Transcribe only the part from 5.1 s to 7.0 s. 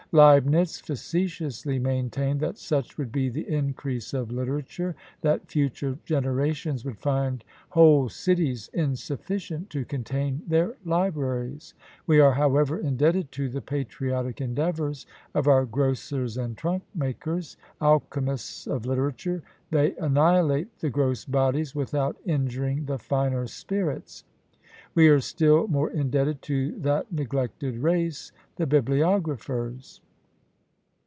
that future generations would